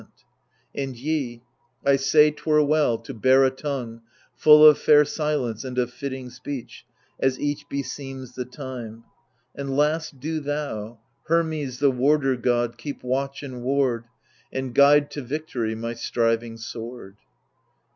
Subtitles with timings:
[0.01, 1.41] THE LIBATION BEARERS 109 And ye—
[1.85, 4.01] I say 'twere well to bear a tongue
[4.35, 6.87] Full of fair silence and of fitting speech
[7.19, 9.03] As each beseems the time;
[9.53, 14.05] and last, do thou, Hermes the warder god, keep watch and ward,
[14.51, 17.17] And guide to victory my striving sword.